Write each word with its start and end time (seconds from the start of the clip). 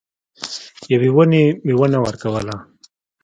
یوې 0.93 1.09
ونې 1.15 1.43
میوه 1.65 1.87
نه 1.93 1.99
ورکوله. 2.05 2.55